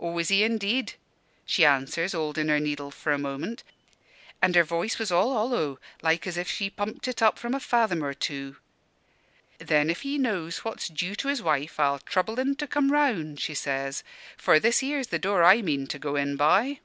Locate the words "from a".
7.38-7.60